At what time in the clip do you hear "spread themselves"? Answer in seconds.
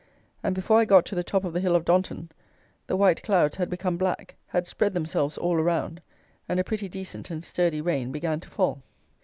4.65-5.37